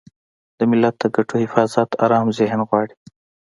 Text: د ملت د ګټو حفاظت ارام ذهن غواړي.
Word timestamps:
د 0.57 0.59
ملت 0.71 0.95
د 0.99 1.03
ګټو 1.15 1.35
حفاظت 1.43 1.89
ارام 2.03 2.27
ذهن 2.39 2.59
غواړي. 2.67 2.95